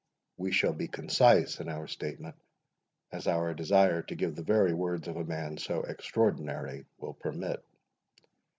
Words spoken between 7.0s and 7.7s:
permit.